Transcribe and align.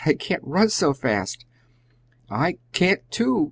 I 0.03 0.13
can't 0.15 0.41
run 0.43 0.69
so 0.69 0.95
fast!" 0.95 1.45
"I 2.27 2.55
can't 2.73 3.01
too!" 3.11 3.39